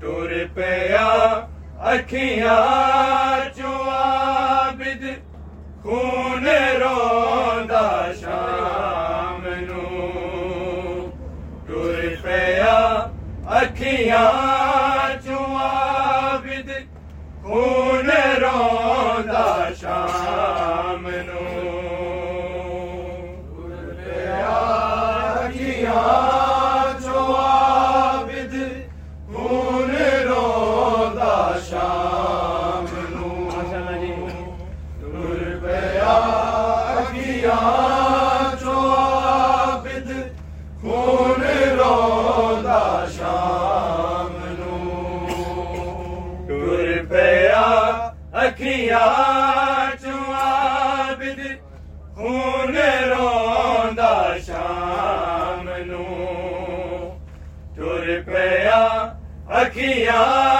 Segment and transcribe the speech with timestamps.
[0.00, 1.08] ٹر پیا
[1.92, 2.56] اکھیاں
[3.56, 5.04] چوابد
[5.84, 6.46] خون
[6.80, 7.88] روندا
[8.20, 9.84] شام نو
[11.66, 12.78] ٹر پیا
[13.58, 14.49] اکھیاں
[59.60, 60.59] اکھیاں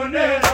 [0.00, 0.49] خون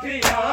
[0.00, 0.45] کیا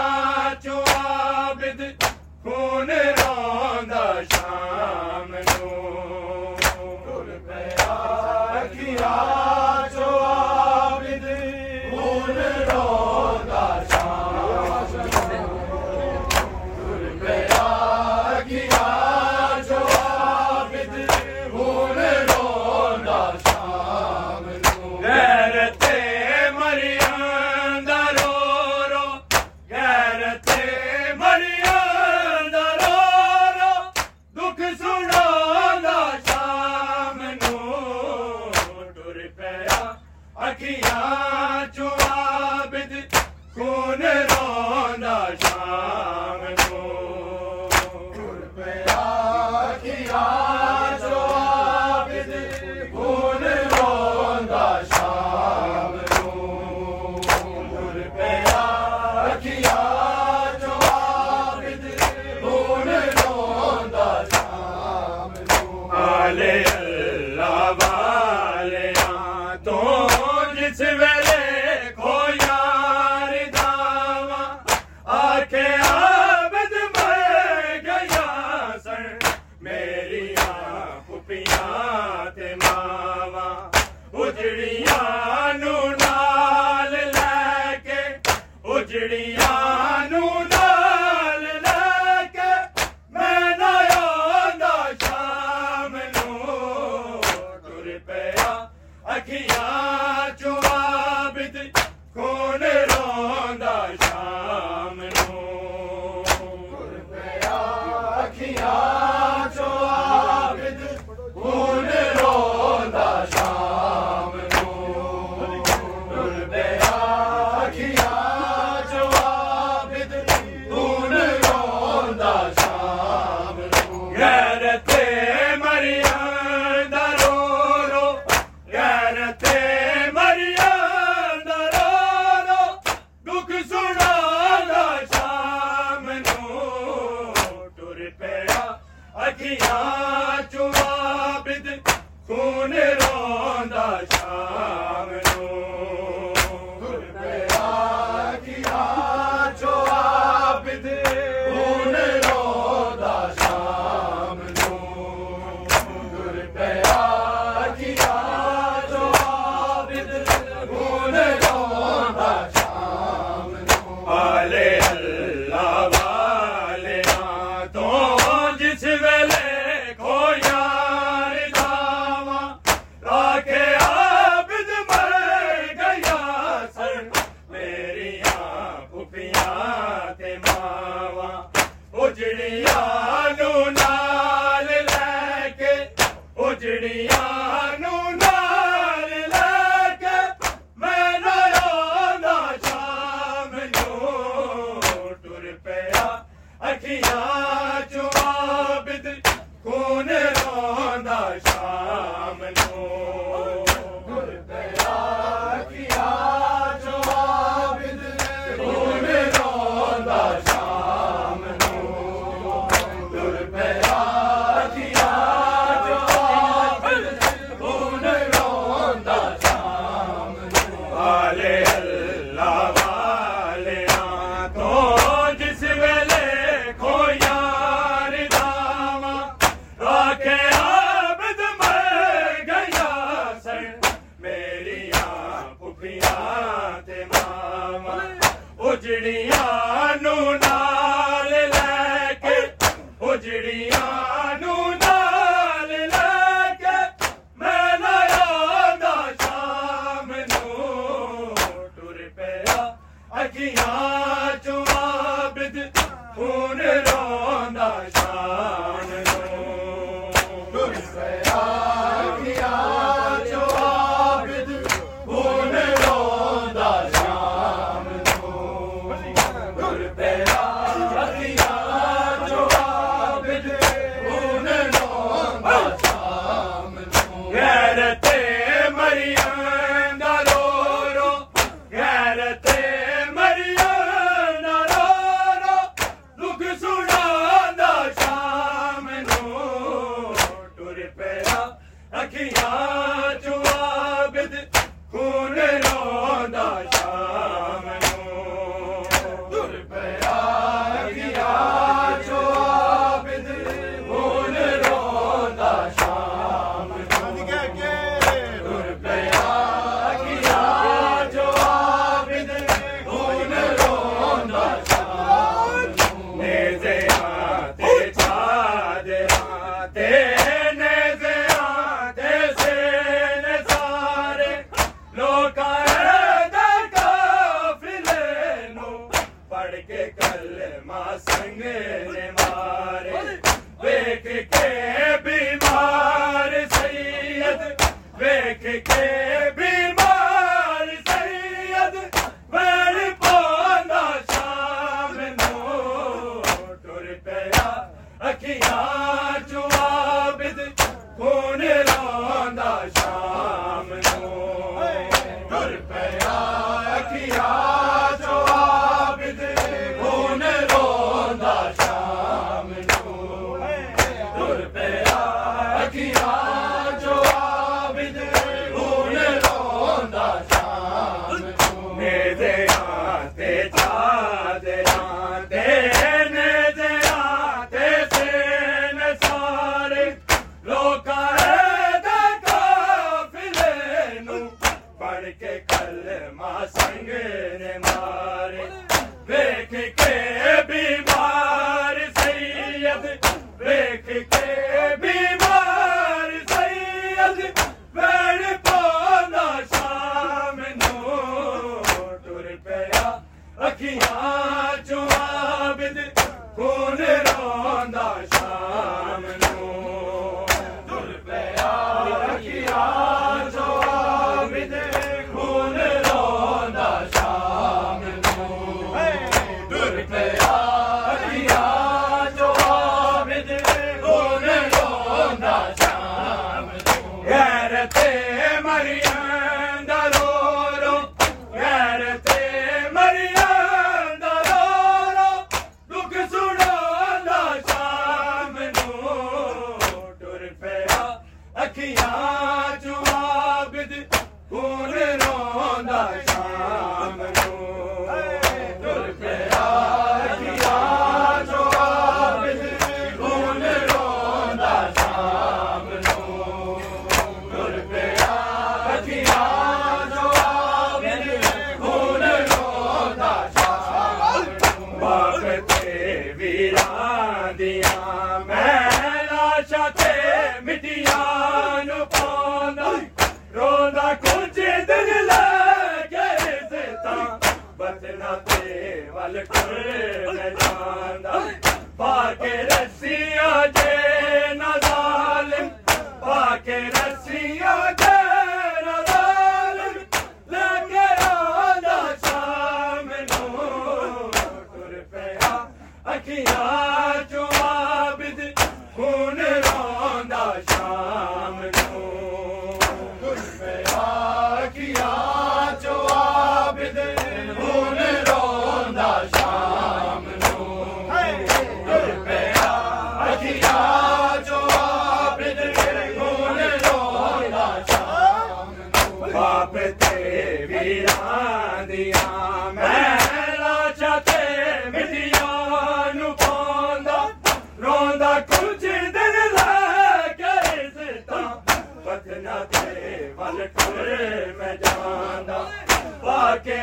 [536.44, 536.56] کے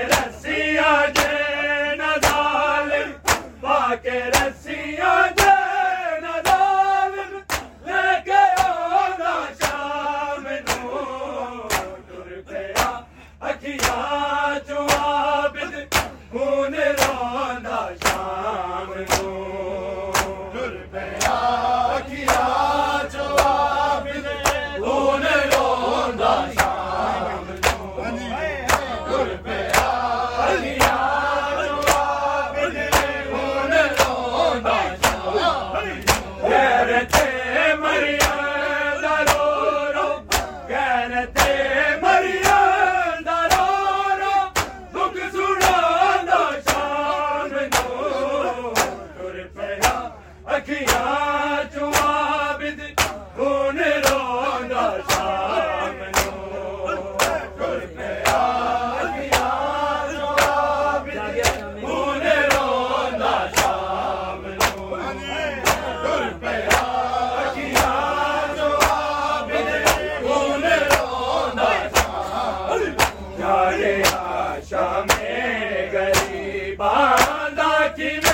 [78.00, 78.29] غریباں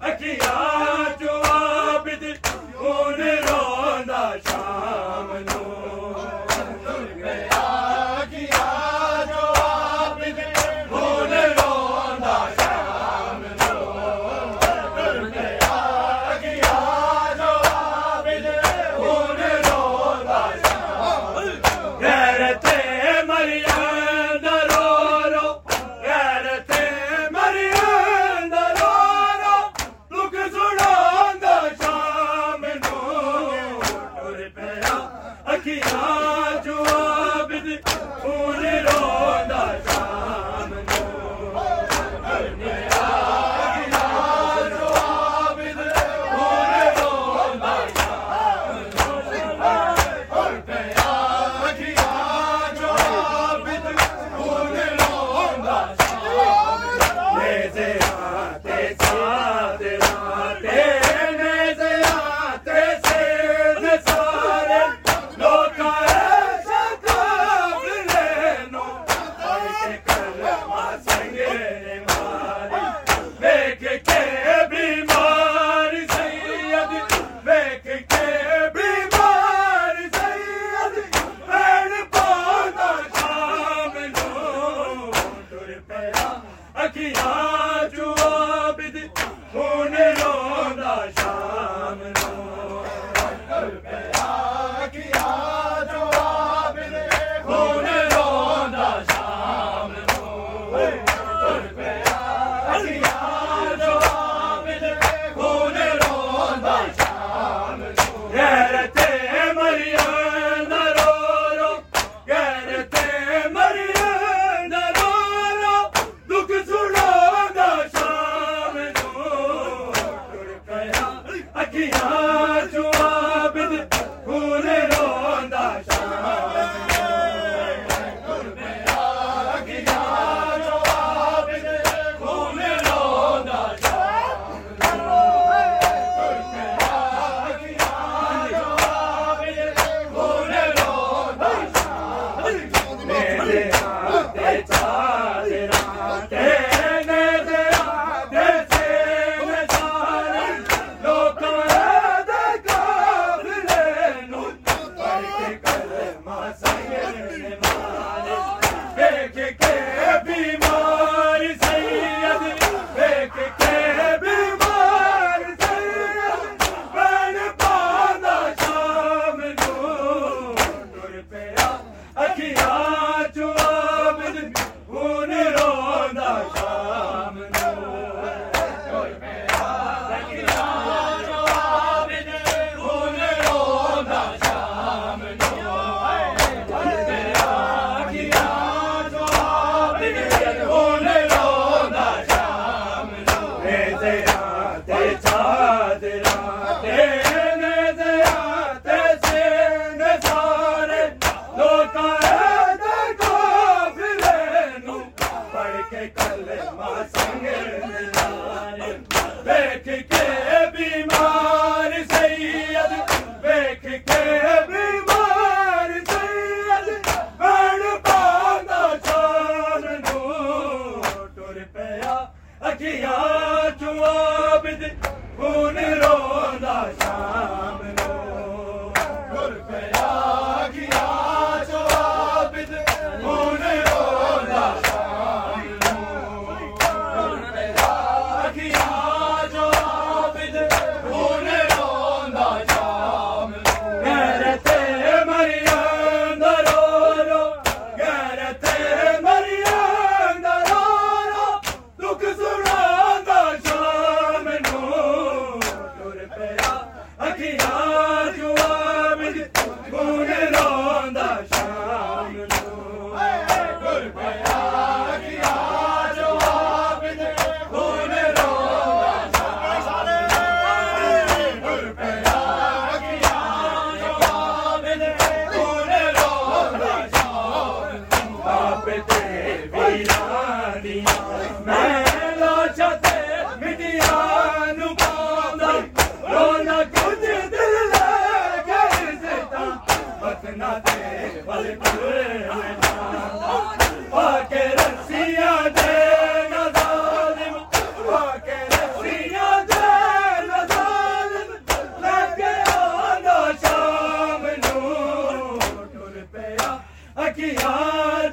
[0.00, 0.65] Akira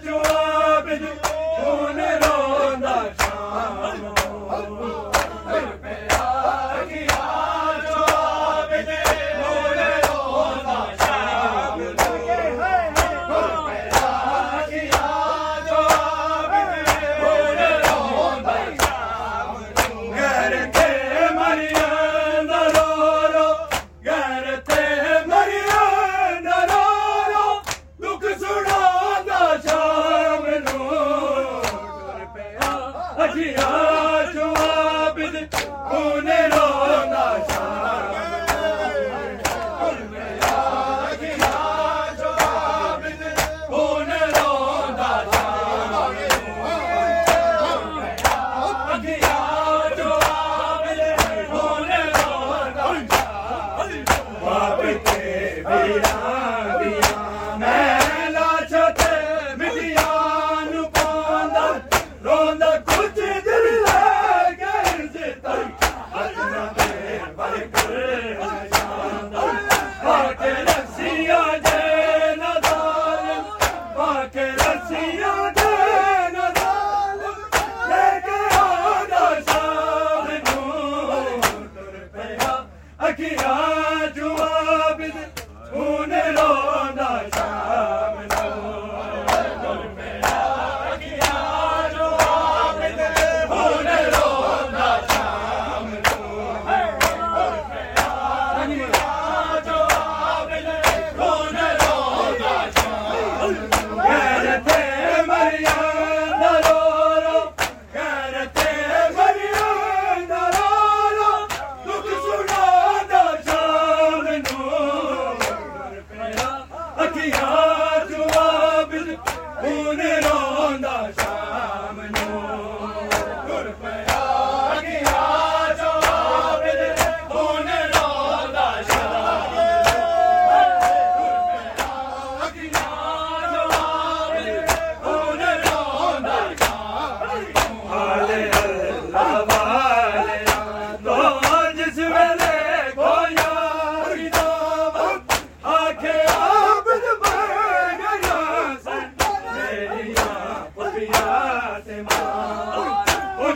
[0.03, 0.42] جو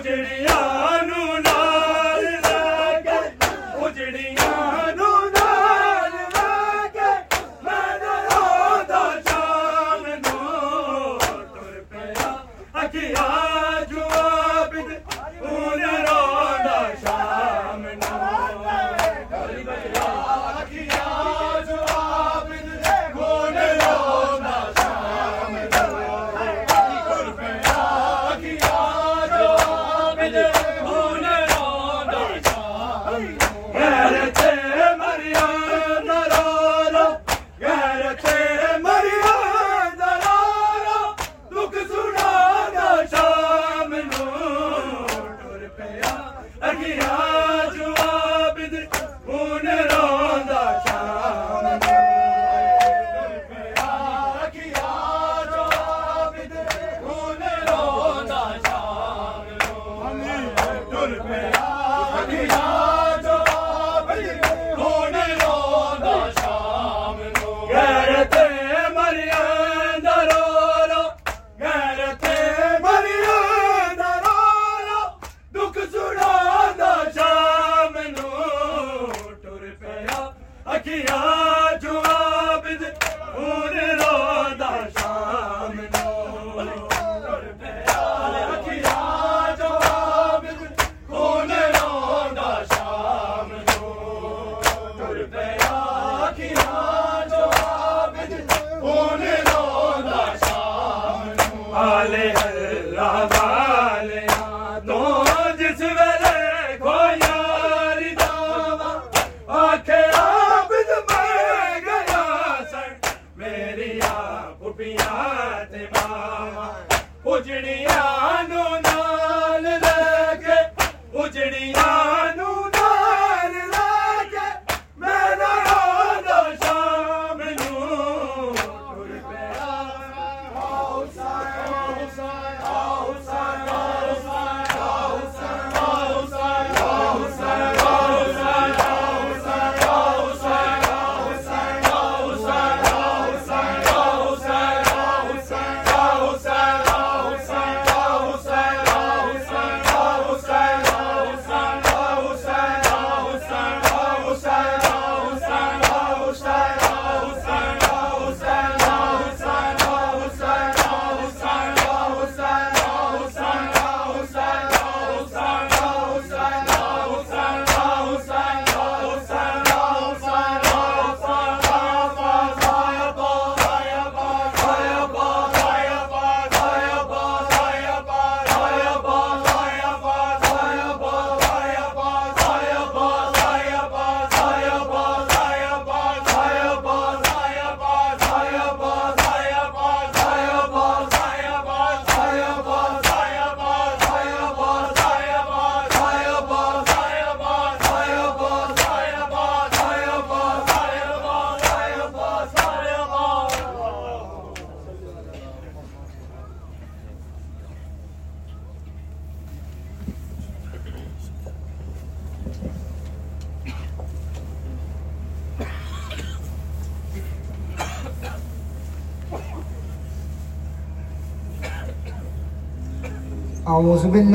[0.08, 0.57] تھینک یو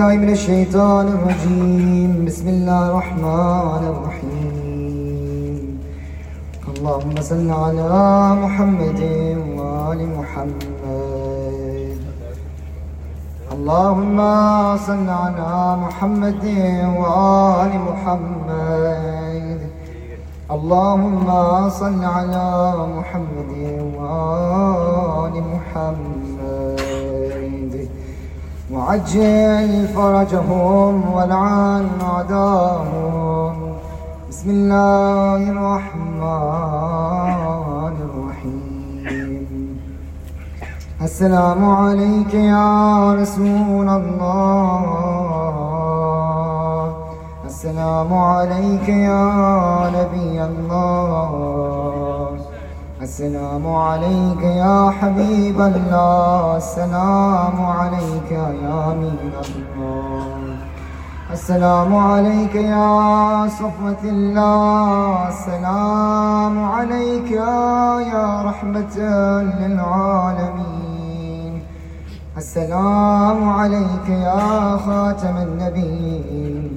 [0.02, 2.24] بالله من الشيطان الرجيم.
[2.26, 5.58] بسم الله الرحمن الرحيم.
[6.68, 9.00] اللهم صل على محمد
[9.58, 10.82] وآل محمد.
[13.54, 14.18] اللهم
[14.76, 16.44] صل على محمد
[16.98, 19.58] وآل محمد.
[20.50, 21.28] اللهم
[21.70, 22.48] صل على
[22.96, 23.52] محمد
[23.94, 26.31] وآل محمد.
[28.72, 33.54] وعجل فرجهم والعن أعداهم
[34.28, 36.24] بسم الله الرحمن
[38.08, 39.78] الرحيم.
[41.02, 44.82] السلام عليك يا رسول الله.
[47.46, 49.28] السلام عليك يا
[49.96, 51.81] نبي الله.
[53.02, 56.56] السلام عليك يا حبيب الله.
[56.56, 60.56] السلام عليك يا أمين الله.
[61.32, 65.28] السلام عليك يا صفوة الله.
[65.28, 68.96] السلام عليك يا رحمة
[69.60, 71.52] للعالمين.
[72.36, 76.70] السلام عليك يا خاتم النبيين.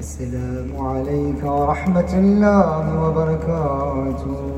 [0.00, 4.53] السلام عليك ورحمة الله وبركاته.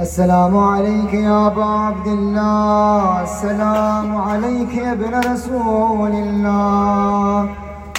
[0.00, 3.22] السلام عليك يا أبا عبد الله.
[3.22, 7.48] السلام عليك يا ابن رسول الله.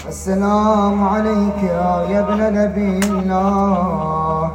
[0.08, 4.52] السلام عليك يا ابن نبي الله.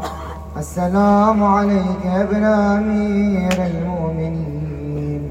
[0.57, 5.23] السلام عليك يا ابن أمير المؤمنين.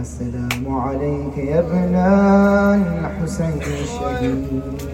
[0.00, 1.94] السلام عليك يا ابن
[2.80, 4.91] الحسين الشهيد.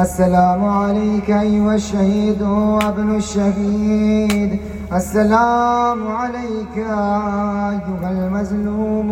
[0.00, 4.60] السلام عليك أيها الشهيد وابن الشهيد.
[4.92, 9.10] السلام عليك أيها المظلوم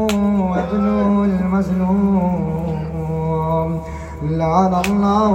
[0.51, 0.85] وابن
[1.25, 2.81] المظلوم.
[4.23, 5.35] لعن الله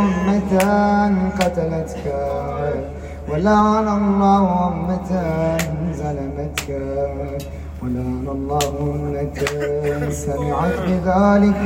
[0.00, 0.54] أمة
[1.40, 2.06] قتلتك
[3.32, 5.10] ولعن الله أمة
[6.00, 6.68] ظلمتك
[7.82, 9.38] ولعن الله أمة
[10.10, 11.62] سمعت بذلك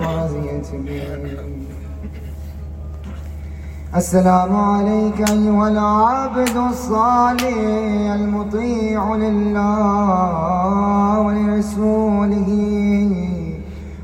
[0.00, 1.67] فرزيت بك
[3.96, 7.56] السلام عليك أيها العابد الصالح
[8.14, 12.50] المطيع لله ولرسوله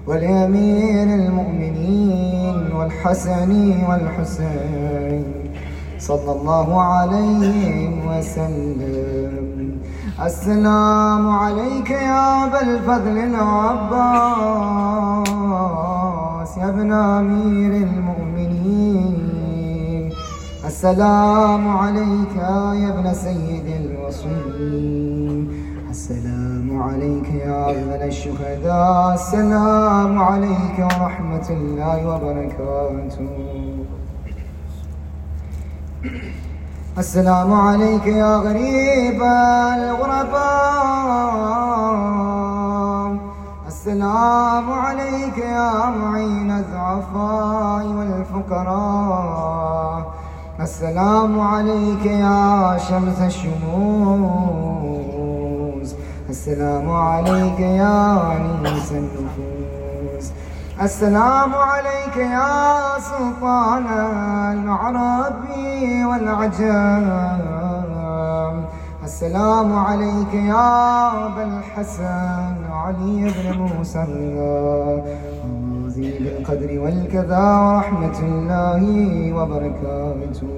[0.07, 5.25] ولأمير المؤمنين والحسن والحسين
[5.99, 9.79] صلى الله عليه وسلم
[10.25, 13.99] السلام عليك يا أبا الفضل العباس
[16.59, 19.24] يا ابن أمير المؤمنين
[20.67, 25.51] السلام عليك يا ابن سيد الوصيين.
[25.91, 29.15] السلام عليك يا أفضل الشهداء.
[29.15, 33.29] السلام عليك ورحمة الله وبركاته.
[36.99, 39.23] السلام عليك يا غريب
[39.77, 40.45] الغرباء.
[43.69, 49.35] السلام عليك يا معين الضعفاء والفقراء.
[50.61, 53.55] السلام عليك يا شمس الشموس.
[56.31, 60.31] السلام عليك يا أنيس النفوس.
[60.83, 63.87] السلام عليك يا سلطان
[64.53, 65.45] العرب
[66.09, 67.05] والعجم
[69.05, 74.03] السلام عليك يا أبا الحسن علي بن موسى.
[74.03, 75.05] الله
[75.95, 78.83] ذي القدر والكذا ورحمة الله
[79.37, 80.49] وبركاته.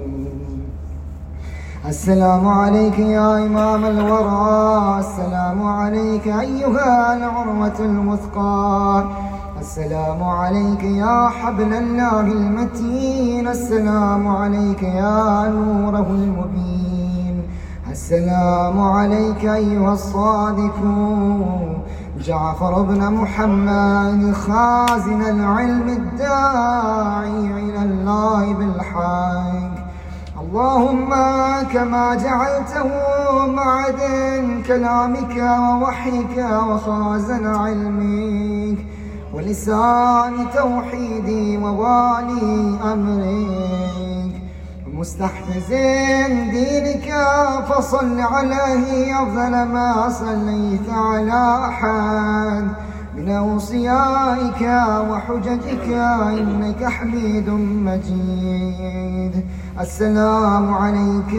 [1.85, 4.99] السلام عليك يا إمام الورى.
[4.99, 9.05] السلام عليك أيها العروة الوثقى.
[9.59, 13.47] السلام عليك يا حبل الله المتين.
[13.47, 17.35] السلام عليك يا نوره المبين.
[17.91, 20.77] السلام عليك أيها الصادق
[22.27, 29.77] جعفر بن محمد خازن العلم الداعي إلى الله بالحق.
[30.41, 31.09] اللهم
[31.73, 32.89] كما جعلته
[33.47, 38.79] معدن كلامك ووحيك وخازن علمك
[39.33, 44.16] ولسان توحيدي ووالي أمرك.
[44.97, 45.69] مستحفز
[46.51, 47.13] دينك،
[47.69, 52.67] فصل عليه أفضل ما صليت على أحد.
[53.15, 54.61] من أوصيائك
[55.09, 55.87] وحججك
[56.39, 57.49] إنك حميد
[57.89, 59.45] مجيد.
[59.79, 61.33] السلام عليك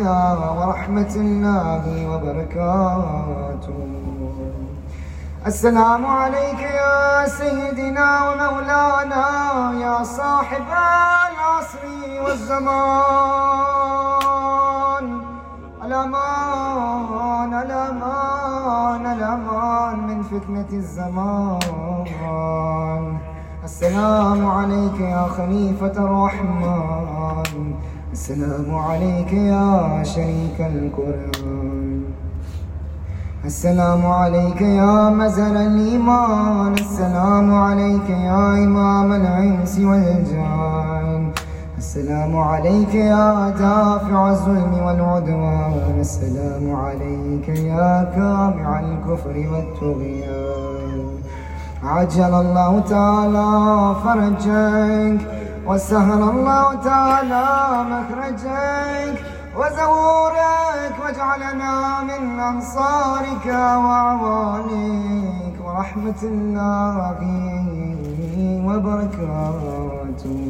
[0.58, 4.07] ورحمة الله وبركاته.
[5.48, 9.26] السلام عليك يا سيدنا ومولانا
[9.80, 11.82] يا صاحب العصر
[12.24, 12.98] والزمان.
[15.84, 21.58] الأمان الأمان الأمان من فتنة الزمان.
[23.64, 27.74] السلام عليك يا خليفة الرحمن.
[28.12, 31.97] السلام عليك يا شريك القرآن.
[33.44, 36.72] السلام عليك يا مزر الإيمان.
[36.72, 41.30] السلام عليك يا إمام العنس والجان.
[41.78, 45.96] السلام عليك يا دافع الظلم والعدوان.
[46.00, 51.08] السلام عليك يا كامع الكفر والطغيان.
[51.84, 53.50] عجل الله تعالى
[54.04, 55.20] فرجك،
[55.66, 57.46] وسهل الله تعالى
[57.92, 59.37] مخرجك.
[59.58, 63.46] وزورك واجعلنا من أنصارك
[63.82, 67.18] وأعوانك ورحمة الله
[68.66, 70.40] وبركاته.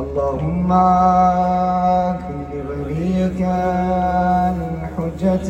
[0.00, 0.70] اللهم
[2.24, 3.40] كن لوليك
[4.54, 5.48] الحجة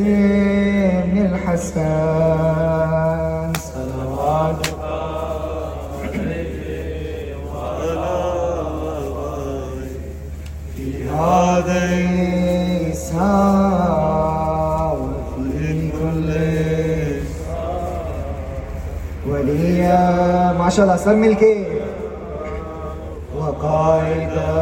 [1.07, 2.64] بن الحسن
[20.75, 21.53] شاء الله سر مل کے
[23.37, 24.55] وقائدا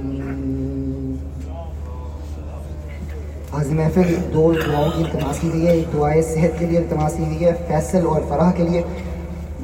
[3.53, 7.45] عظیم محفل دو دعاؤں کی التماس کی ہے، ایک دعائے صحت کے لیے التماس کی
[7.45, 8.83] ہے، فیصل اور فرح کے لیے۔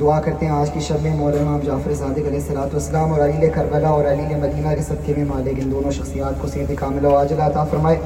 [0.01, 3.20] دعا کرتے ہیں آج کی شب میں مولانا امام جعفر صادق علیہ الصلوۃ والسلام اور
[3.20, 7.05] علی کربلا اور علی مدینہ کے صدقے میں مالک ان دونوں شخصیات کو صحت کامل
[7.05, 7.96] و عاجل عطا فرمائے۔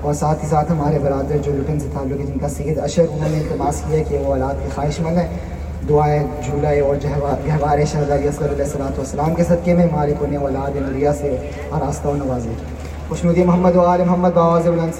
[0.00, 3.02] اور ساتھ ہی ساتھ ہمارے برادر جو لٹن سے تعلق ہے جن کا سید اشر
[3.12, 5.28] انہوں نے التماس کیا کہ وہ اولاد کی خواہش مند ہیں۔
[5.88, 6.96] دعائیں جھولائے اور
[7.46, 11.36] گہوارے شہزادی اصغر علیہ الصلوۃ والسلام کے صدقے میں مالک انہیں اولاد نریہ سے
[11.70, 12.50] آراستہ و نوازے۔
[13.08, 14.94] خوشنودی محمد و آل محمد باواز بلند